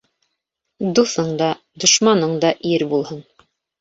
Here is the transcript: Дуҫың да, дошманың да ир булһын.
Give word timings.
Дуҫың 0.99 1.29
да, 1.41 1.49
дошманың 1.85 2.33
да 2.47 2.53
ир 2.71 2.87
булһын. 2.95 3.21